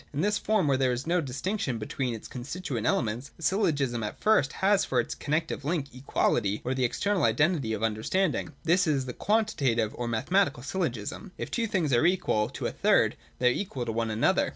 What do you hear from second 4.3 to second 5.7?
has for its connective